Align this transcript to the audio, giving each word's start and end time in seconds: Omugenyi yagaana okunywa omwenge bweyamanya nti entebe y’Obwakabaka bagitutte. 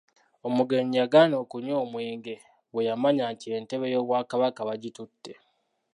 Omugenyi 0.47 0.95
yagaana 1.01 1.35
okunywa 1.43 1.77
omwenge 1.85 2.35
bweyamanya 2.71 3.23
nti 3.33 3.47
entebe 3.57 3.85
y’Obwakabaka 3.93 4.61
bagitutte. 4.69 5.33